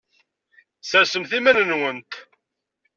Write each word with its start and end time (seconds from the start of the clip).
Ssersemt 0.81 1.31
iman-nwent. 1.37 2.11